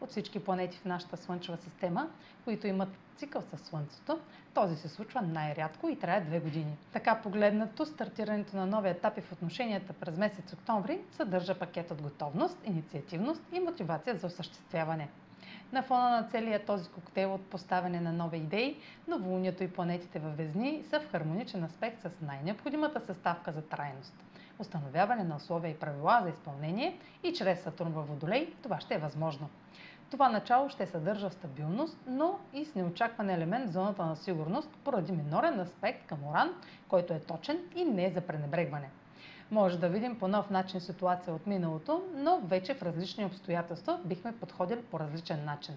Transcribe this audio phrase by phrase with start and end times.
[0.00, 2.08] От всички планети в нашата Слънчева система,
[2.44, 4.18] които имат цикъл със Слънцето,
[4.54, 6.76] този се случва най-рядко и трае две години.
[6.92, 12.58] Така погледнато, стартирането на нови етапи в отношенията през месец октомври съдържа пакет от готовност,
[12.64, 15.08] инициативност и мотивация за осъществяване.
[15.74, 18.76] На фона на целия този коктейл от поставяне на нови идеи,
[19.08, 24.14] новолунието и планетите във Везни са в хармоничен аспект с най-необходимата съставка за трайност.
[24.58, 28.98] Установяване на условия и правила за изпълнение и чрез Сатурн във Водолей това ще е
[28.98, 29.48] възможно.
[30.10, 35.12] Това начало ще съдържа стабилност, но и с неочакван елемент в зоната на сигурност поради
[35.12, 36.50] минорен аспект към Оран,
[36.88, 38.90] който е точен и не е за пренебрегване.
[39.50, 44.32] Може да видим по нов начин ситуация от миналото, но вече в различни обстоятелства бихме
[44.32, 45.76] подходили по различен начин.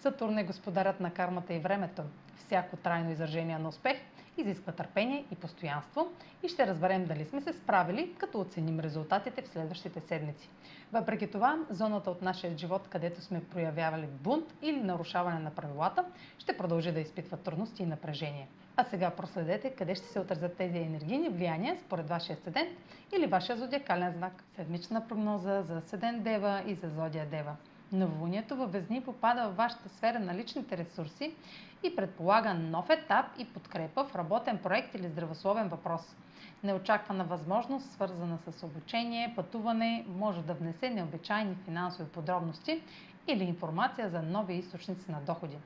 [0.00, 2.02] Сатурн е господарят на кармата и времето.
[2.36, 3.96] Всяко трайно изражение на успех
[4.36, 6.08] изисква търпение и постоянство
[6.42, 10.48] и ще разберем дали сме се справили, като оценим резултатите в следващите седмици.
[10.92, 16.04] Въпреки това, зоната от нашия живот, където сме проявявали бунт или нарушаване на правилата,
[16.38, 18.48] ще продължи да изпитва трудности и напрежение.
[18.76, 22.78] А сега проследете къде ще се отразят тези енергийни влияния според вашия седент
[23.16, 24.44] или вашия зодиакален знак.
[24.56, 27.56] Седмична прогноза за седент Дева и за зодия Дева.
[27.92, 31.34] Новолунието във Везни попада в вашата сфера на личните ресурси
[31.82, 36.16] и предполага нов етап и подкрепа в работен проект или здравословен въпрос.
[36.64, 42.82] Неочаквана възможност, свързана с обучение, пътуване, може да внесе необичайни финансови подробности
[43.28, 45.56] или информация за нови източници на доходи.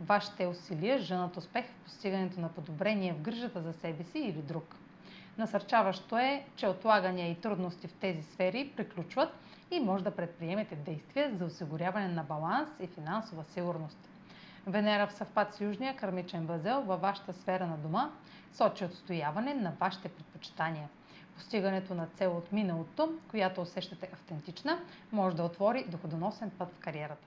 [0.00, 4.76] Вашите усилия женат успех в постигането на подобрение в грижата за себе си или друг.
[5.38, 9.28] Насърчаващо е, че отлагания и трудности в тези сфери приключват
[9.70, 13.98] и може да предприемете действия за осигуряване на баланс и финансова сигурност.
[14.66, 18.10] Венера в съвпад с Южния кърмичен възел във вашата сфера на дома
[18.52, 20.88] сочи отстояване на вашите предпочитания.
[21.34, 24.78] Постигането на цел от миналото, която усещате автентична,
[25.12, 27.26] може да отвори доходоносен път в кариерата.